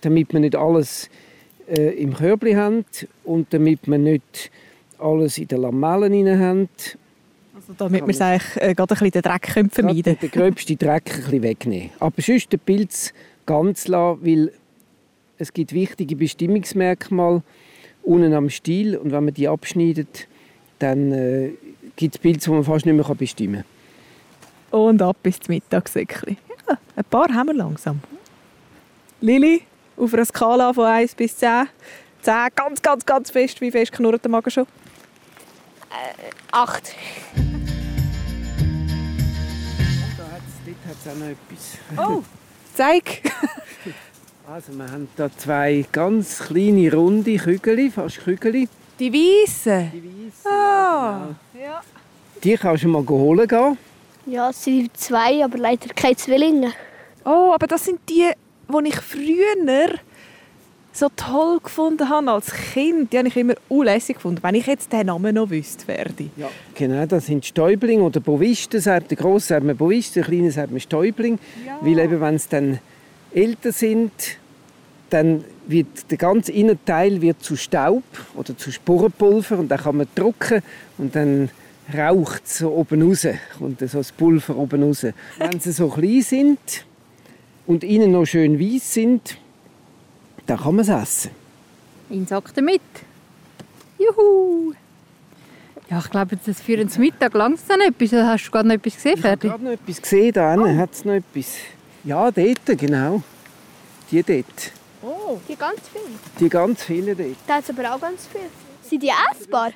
[0.00, 1.10] damit wir nicht alles
[1.68, 2.84] äh, im Körbli haben
[3.24, 4.50] und damit wir nicht
[4.98, 6.68] alles in den Lamellen rein haben.
[7.54, 10.78] Also damit es eigentlich äh, gerade ein bisschen den Dreck können vermeiden Gerade Den gröbsten
[10.78, 11.90] Dreck ein bisschen wegnehmen.
[11.98, 13.12] Aber sonst den Pilz
[13.46, 14.52] ganz lassen, weil
[15.38, 17.42] es gibt wichtige Bestimmungsmerkmale
[18.02, 20.28] unten am Stiel und wenn man die abschneidet,
[20.78, 21.52] dann äh,
[21.96, 23.64] gibt es Pilze, die man fast nicht mehr bestimmen
[24.70, 24.80] kann.
[24.80, 26.36] Und ab bis zum Mittagssäckchen.
[26.68, 28.00] Ja, ein paar haben wir langsam.
[29.20, 29.62] Lili,
[29.96, 31.68] auf einer Skala von 1 bis 10.
[32.22, 33.60] 10 ganz, ganz, ganz fest.
[33.60, 34.66] Wie fest knurrt der Magen schon?
[36.50, 36.94] Acht.
[40.16, 41.78] Da hat's, dort hat es auch noch etwas.
[41.96, 42.22] Oh,
[42.76, 43.22] zeig.
[44.48, 48.68] Also wir haben da zwei ganz kleine, runde Kügel, fast Kügel.
[49.00, 49.90] Die Weißen.
[49.92, 50.46] Die weißen.
[50.48, 51.30] Ah.
[51.52, 51.80] genau.
[52.44, 53.76] Die kannst du mal holen gehen.
[54.26, 56.72] Ja, es sind zwei, aber leider keine Zwillinge.
[57.24, 58.30] Oh, aber das sind die,
[58.68, 59.64] die ich früher
[60.96, 63.12] so toll gefunden habe als Kind.
[63.12, 64.42] Die habe ich immer unlässig gefunden.
[64.42, 66.30] Wenn ich jetzt den Namen noch wüsste, werde.
[66.36, 68.80] Ja, genau, das sind Stäubling oder Bovisten.
[68.80, 71.38] sagt- Der Grosse sagt man Bovisten, der Kleine sagt man Stäubling.
[71.80, 72.78] Weil eben, wenn sie dann
[73.34, 74.10] älter sind,
[75.10, 78.02] dann wird der ganze Innenteil wird zu Staub
[78.34, 80.62] oder zu Sporenpulver und dann kann man drucken
[80.98, 81.50] und dann
[81.96, 83.26] raucht es so oben raus,
[83.58, 85.06] kommt so das Pulver oben raus.
[85.38, 86.58] Wenn sie so klein sind
[87.66, 89.38] und innen noch schön weiß sind,
[90.46, 91.30] dann kann man es essen.
[92.10, 92.80] In Sack damit.
[93.98, 94.72] Juhu!
[95.88, 98.12] Ja, ich glaube, das für den Mittag langsam etwas.
[98.12, 99.48] Hast du gerade noch etwas gesehen, Ich habe Ferdi?
[99.48, 101.46] gerade noch etwas gesehen, da hinten hat es noch etwas.
[102.04, 103.22] Ja, dort, genau.
[104.10, 104.72] Die dort.
[105.02, 105.38] Oh.
[105.48, 106.04] Die ganz viele.
[106.40, 107.36] Die ganz viele dort.
[107.46, 108.44] Da hat es aber auch ganz viele.
[108.82, 109.70] Sind die essbar?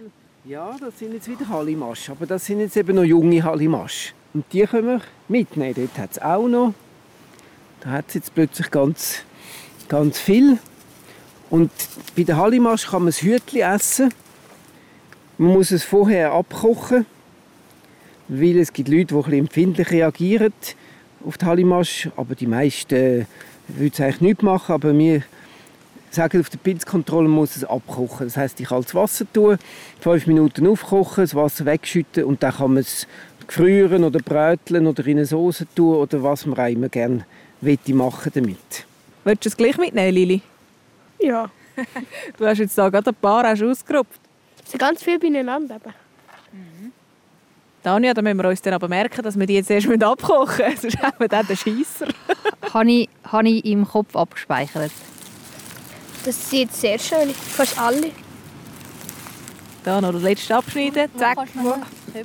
[0.45, 4.15] Ja, das sind jetzt wieder Hallimasch, aber das sind jetzt eben noch junge Hallimasch.
[4.33, 5.75] Und die können wir mitnehmen.
[5.77, 6.75] Dort hat es auch noch.
[7.81, 9.23] Da hat es jetzt plötzlich ganz,
[9.91, 10.59] ganz viel.
[11.51, 11.71] Und
[12.17, 14.15] bei der Hallimasch kann man das Hütli essen.
[15.37, 17.05] Man muss es vorher abkochen,
[18.29, 20.53] weil es gibt Leute, die empfindlich reagieren
[21.27, 22.09] auf die Hallimasch.
[22.17, 23.25] Aber die meisten äh,
[23.69, 24.73] würden es eigentlich nicht machen.
[24.73, 25.25] Aber wir
[26.11, 28.29] sagen, auf der Pilzkontrolle muss es abkochen.
[28.29, 29.59] Das heißt, ich kaltes Wasser tun,
[30.01, 33.07] fünf Minuten aufkochen, das Wasser wegschütten und dann kann man es
[33.47, 37.25] gefrieren oder bräteln oder in eine Soße tun oder was man auch immer gerne
[37.93, 38.90] machen damit.
[39.25, 40.43] Willst du es gleich mitnehmen, Lili?
[41.19, 41.51] Ja.
[42.37, 44.21] Du hast jetzt da gerade ein paar hast du ausgerupft.
[44.63, 45.77] Es sind ganz viele beieinander.
[45.77, 45.95] Eben.
[47.83, 50.81] Tanja, da müssen wir uns dann aber merken, dass wir die jetzt erst abkochen müssen.
[50.91, 52.09] Sonst haben wir dann den Scheisser.
[52.75, 54.93] Habe ich, habe ich im Kopf abgespeichert.
[56.25, 57.31] Das jetzt sehr schön.
[57.31, 58.11] Fast alle.
[59.83, 61.09] Da noch den letzten abschneiden.
[61.17, 61.39] Zack.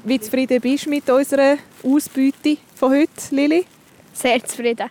[0.04, 3.66] Wie zufrieden bist du mit unserer Ausbeute von heute, Lili?
[4.14, 4.90] Sehr zufrieden.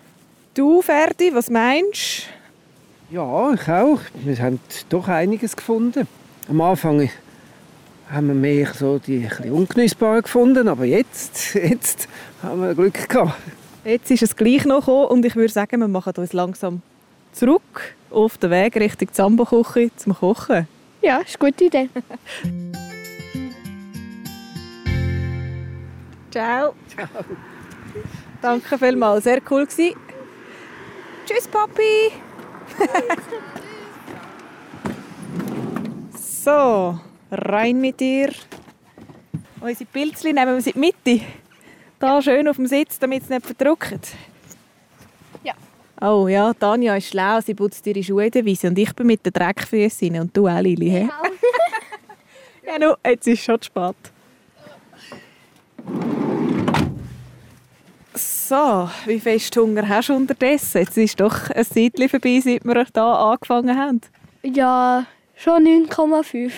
[0.55, 2.29] Du, Ferdi, was meinst
[3.11, 3.99] Ja, ich auch.
[4.23, 6.07] Wir haben doch einiges gefunden.
[6.49, 7.11] Am Anfang
[8.09, 12.07] haben wir mehr so die ein ungenießbaren gefunden, aber jetzt, jetzt
[12.41, 13.35] haben wir Glück gehabt.
[13.85, 13.91] du?
[13.91, 16.83] Jetzt ist es gleich noch gekommen und ich würde sagen, wir machen uns langsam
[17.33, 20.69] zurück auf den Weg Richtung Zambo-Küche zum Kochen.
[21.03, 21.89] Ja, ist eine gute Idee.
[26.31, 26.75] Ciao.
[28.41, 29.97] Danke vielmals, sehr cool gewesen.
[31.27, 32.13] Tschüss, Papi.
[36.45, 36.99] so,
[37.31, 38.31] rein mit dir.
[39.61, 41.21] Unsere Pilzli nehmen wir in die Mitte.
[41.99, 44.15] Da schön auf dem Sitz, damit es nicht verdrückt.
[45.43, 45.55] Ja.
[46.03, 49.07] Oh ja, Tanja ist schlau, sie putzt ihre Schuhe in der Wiese und ich bin
[49.07, 50.91] mit den Dreckfüßen und du auch, Lili.
[50.91, 51.09] hä?
[52.67, 53.95] Ja, no, jetzt ist schon zu spät.
[58.55, 60.79] So, wie fest Hunger hast du unterdessen?
[60.79, 64.01] Jetzt ist doch ein Zeitchen vorbei, seit wir hier angefangen haben.
[64.45, 66.53] Ja, schon 9,5.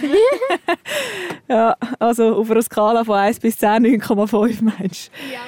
[1.49, 5.33] Ja, also auf einer Skala von 1 bis 10, 9,5 meinst du?
[5.33, 5.41] Ja.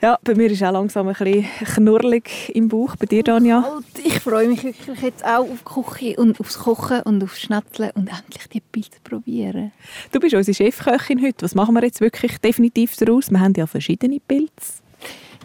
[0.00, 2.94] Ja, bei mir ist auch langsam ein bisschen knurrelig im Bauch.
[2.94, 3.58] Bei dir, Tanja?
[3.58, 7.40] Und ich freue mich wirklich jetzt auch auf die Küche und aufs Kochen und aufs
[7.40, 9.72] Schnetzeln und endlich die Pilze probieren.
[10.12, 11.44] Du bist unsere Chefköchin heute.
[11.44, 13.28] Was machen wir jetzt wirklich definitiv daraus?
[13.28, 14.85] Wir haben ja verschiedene Pilze.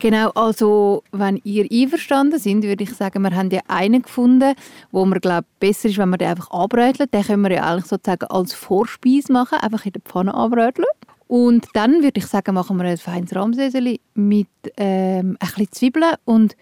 [0.01, 4.55] Genau, also wenn ihr einverstanden sind, würde ich sagen, wir haben ja einen gefunden,
[4.89, 7.07] wo mir glaube besser ist, wenn wir den einfach anbröteln.
[7.11, 10.87] Den können wir ja eigentlich sozusagen als Vorspeise machen, einfach in der Pfanne anbröteln.
[11.27, 16.15] Und dann würde ich sagen, machen wir ein feines Rahmsöseli mit ähm, ein bisschen Zwiebeln
[16.25, 16.55] und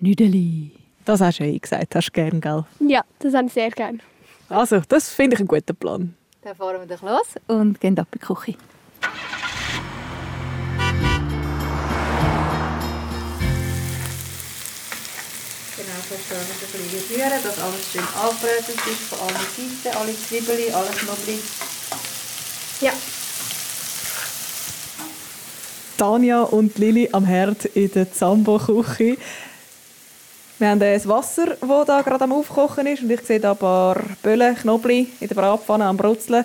[0.00, 0.72] Nüdeli.
[1.06, 2.66] Das hast du ja eh gesagt, hast du gern, gell?
[2.80, 4.00] ja, das habe ich sehr gerne.
[4.50, 6.14] Also, das finde ich einen guten Plan.
[6.42, 8.54] Dann fahren wir doch los und gehen ab in die Küche.
[16.08, 20.74] So schön ein bisschen rühren, dass alles schön angebrötet ist von allen Seiten, alle Zwiebeln,
[20.74, 21.38] alle Knoblauch.
[22.80, 22.92] Ja.
[25.96, 29.16] Tanja und Lili am Herd in der Zambo-Küche.
[30.58, 33.02] Wir haben das Wasser, das da gerade am Aufkochen ist.
[33.02, 36.44] Und ich sehe da ein paar Böllen, Knoblauch in der Bratpfanne am Brutzeln.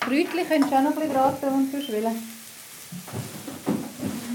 [0.00, 2.34] Kräutchen könntest du auch noch ein bisschen braten und verschwillen.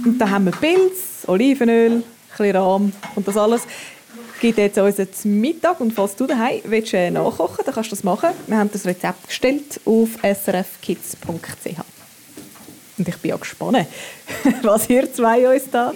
[0.05, 3.63] Und dann haben wir Pilz, Olivenöl, ein bisschen Rahm und das alles
[4.39, 5.07] gibt jetzt unseren
[5.41, 5.79] Mittag.
[5.79, 8.29] Und falls du daheim willst, äh, nachkochen dann kannst du das machen.
[8.47, 11.79] Wir haben das Rezept gestellt auf srfkids.ch.
[12.97, 13.87] Und ich bin ja gespannt,
[14.61, 15.93] was ihr zwei uns da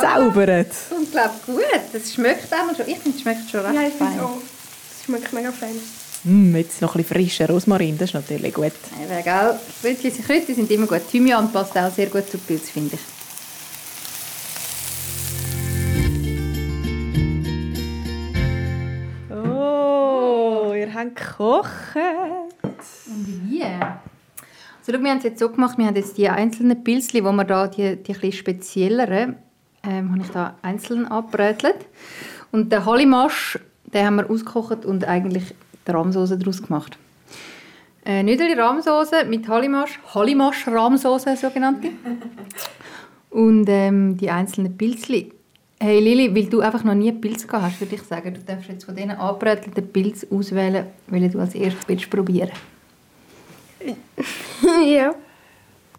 [0.00, 0.70] zaubert.
[0.90, 2.88] Und ich glaube gut, das schmeckt auch schon.
[2.88, 4.20] Ich finde, es schmeckt schon recht Ja, ich finde fein.
[4.20, 4.38] auch.
[4.88, 5.74] Das schmeckt mega fein.
[6.22, 8.72] Mm, jetzt noch ein bisschen frischer Rosmarin, das ist natürlich gut.
[9.82, 11.02] Kräutchen, Kräutchen sind immer gut.
[11.10, 13.00] Thymian passt auch sehr gut zu Pilz, finde ich.
[21.04, 21.96] Habt gekocht.
[22.62, 23.62] Und wie?
[23.62, 27.32] Also, schau, wir haben es jetzt so gemacht, wir haben jetzt die einzelnen Pilzli, wo
[27.32, 29.36] wir da, die, die etwas spezielleren,
[29.82, 31.86] ähm, habe ich da einzeln abbrötelt.
[32.52, 35.54] Und den Hallimasch, den haben wir ausgekocht und eigentlich
[35.86, 36.98] die Rahmsauce daraus gemacht.
[38.04, 41.88] Äh, Nüdeli Rahmsauce mit Hallimasch, Hallimasch Rahmsauce sogenannte.
[43.30, 45.32] Und ähm, die einzelnen Pilzli.
[45.80, 48.68] Hey Lili, weil du einfach noch nie Pilz gehabt hast, würde ich sagen, du darfst
[48.68, 52.52] jetzt von diesen angebrätelten Pilz auswählen, welchen du als erstes willst probieren.
[54.86, 55.14] ja.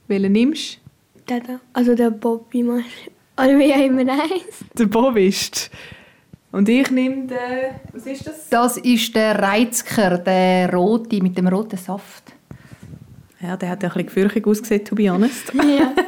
[0.08, 0.80] Welchen nimmst
[1.28, 1.60] Der da.
[1.74, 3.10] Also der Bobby Marsch.
[3.38, 4.84] Oder wie auch immer er du?
[4.84, 5.70] Der Bobist.
[6.52, 7.38] Und ich nehme den...
[7.92, 8.50] Was ist das?
[8.50, 12.32] Das ist der Reizker, der rote mit dem roten Saft.
[13.42, 15.54] Ja, der hat ja ein bisschen gefürchtig ausgesehen, to be honest.
[15.54, 15.94] Ja.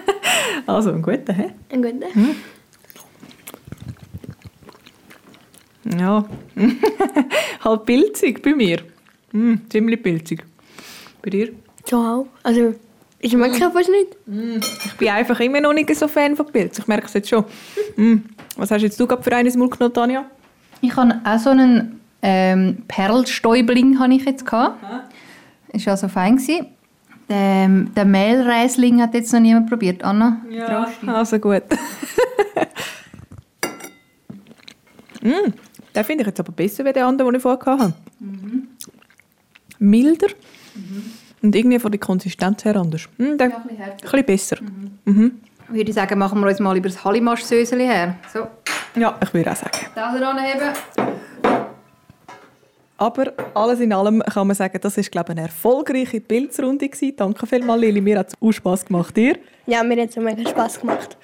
[0.66, 1.52] Also, ein guter, hä?
[1.72, 2.08] Ein guter.
[6.00, 6.26] Ja.
[7.64, 8.80] halt pilzig bei mir.
[9.32, 10.44] Mm, ziemlich pilzig.
[11.22, 11.50] Bei dir?
[11.86, 12.28] So auch.
[12.44, 12.76] Also,
[13.20, 14.16] ich mag es fast nicht.
[14.86, 16.80] Ich bin einfach immer noch nicht so Fan von Pilz.
[16.80, 17.46] Ich merke es jetzt schon.
[17.96, 18.18] Mm.
[18.56, 20.26] Was hast jetzt du gerade für eines Mund genommen, Tanja?
[20.82, 24.84] Ich habe auch so einen ähm, Perlstäubling habe ich jetzt gehabt.
[25.74, 26.68] Ist also fein gewesen.
[27.30, 30.04] Den, den Mehlreisling hat jetzt noch niemand probiert.
[30.04, 30.42] Anna?
[30.50, 31.08] Trosti?
[31.08, 31.64] also gut.
[35.22, 35.54] mm,
[35.98, 37.94] den finde ich jetzt aber besser als den anderen, den ich vorher hatte.
[39.80, 40.28] Milder.
[41.42, 43.08] Und irgendwie von der Konsistenz her anders.
[43.18, 43.94] Der, Ja, ein bisschen härter.
[44.18, 44.58] ein bisschen besser.
[45.06, 45.32] Mhm.
[45.70, 48.16] Würde ich sagen, machen wir uns mal über das Hallimasch-Söseli her.
[48.34, 48.48] So,
[49.00, 49.86] Ja, ich würde auch sagen.
[49.94, 50.74] das anheben.
[53.00, 57.14] Aber alles in allem kann man sagen, das ist glaube ich, eine erfolgreiche Pilzrunde gewesen.
[57.16, 58.02] Danke vielmals, Lili.
[58.02, 59.16] Mir hat es auch Spass gemacht.
[59.16, 59.38] Dir?
[59.68, 61.16] Ja, mir hat es mega Spass gemacht.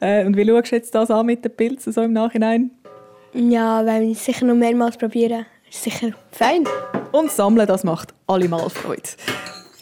[0.00, 2.70] Äh, und wie schaust du jetzt das an mit den Pilzen so im Nachhinein?
[3.34, 5.46] Ja, wenn wir es sicher noch mehrmals probieren.
[5.68, 6.64] Ist sicher fein.
[7.12, 9.08] Und sammeln, das macht allemal Freude.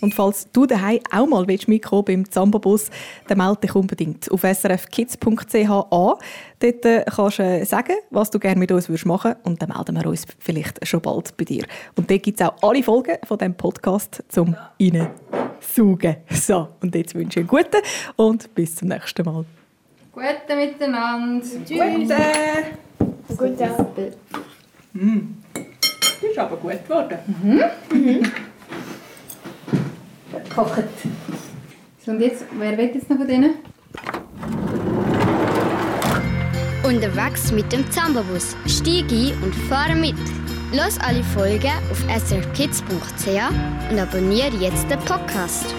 [0.01, 2.91] Und falls du daheim auch mal willst, mitkommen beim Zambobus,
[3.29, 6.15] dann melde dich unbedingt auf srfkids.ch an.
[6.59, 9.71] Dort äh, kannst du äh, sagen, was du gerne mit uns würdest machen und dann
[9.71, 11.65] melden wir uns vielleicht schon bald bei dir.
[11.97, 16.17] Und dort gibt es auch alle Folgen von diesem Podcast zum Reinsaugen.
[16.31, 17.83] So, und jetzt wünsche ich einen guten
[18.17, 19.45] und bis zum nächsten Mal.
[20.13, 21.47] Gute miteinander.
[21.69, 22.17] Gute!
[23.37, 23.69] Gut, ja.
[24.93, 27.19] Das ist aber gut geworden.
[30.55, 30.85] Kocht.
[32.05, 33.55] So, und jetzt, wer will jetzt noch von denen?
[36.83, 38.57] Unterwegs mit dem Zambabus.
[38.67, 40.17] Steig ein und fahre mit.
[40.73, 45.75] Los alle Folgen auf srkids.ch und abonniere jetzt den Podcast.